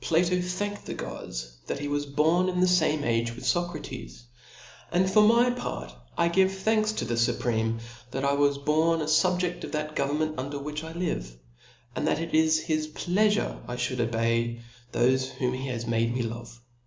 [0.00, 4.24] Pjaf6 thanked the Gods, that he was born in the fame age with Socrates:
[4.90, 9.04] and for my part I give thanks to the Supreme, that I was born a
[9.04, 11.38] fubjcdl of that government under which I live i
[11.94, 14.60] and that it is his plea* fure I (hould obey
[14.94, 16.58] thofe whom he has made me love.